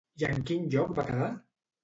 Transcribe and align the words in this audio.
I 0.21 0.23
en 0.27 0.39
quin 0.47 0.65
lloc 0.75 0.95
va 1.01 1.05
quedar? 1.11 1.29